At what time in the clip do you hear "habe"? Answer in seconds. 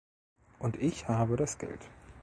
1.07-1.35